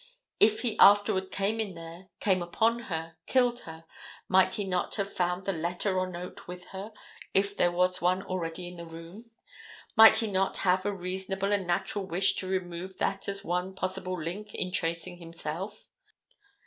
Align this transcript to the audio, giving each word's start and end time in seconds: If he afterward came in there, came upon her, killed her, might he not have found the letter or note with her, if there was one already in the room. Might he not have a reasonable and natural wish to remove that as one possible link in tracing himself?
If 0.39 0.61
he 0.61 0.79
afterward 0.79 1.29
came 1.29 1.59
in 1.59 1.75
there, 1.75 2.07
came 2.19 2.41
upon 2.41 2.79
her, 2.89 3.17
killed 3.27 3.59
her, 3.69 3.85
might 4.27 4.55
he 4.55 4.63
not 4.63 4.95
have 4.95 5.13
found 5.13 5.45
the 5.45 5.53
letter 5.53 5.95
or 5.95 6.09
note 6.09 6.47
with 6.47 6.65
her, 6.69 6.91
if 7.35 7.55
there 7.55 7.71
was 7.71 8.01
one 8.01 8.23
already 8.23 8.67
in 8.67 8.77
the 8.77 8.85
room. 8.87 9.29
Might 9.95 10.17
he 10.17 10.25
not 10.25 10.57
have 10.65 10.87
a 10.87 10.91
reasonable 10.91 11.53
and 11.53 11.67
natural 11.67 12.07
wish 12.07 12.35
to 12.37 12.47
remove 12.47 12.97
that 12.97 13.29
as 13.29 13.43
one 13.43 13.75
possible 13.75 14.19
link 14.19 14.55
in 14.55 14.71
tracing 14.71 15.17
himself? 15.17 15.87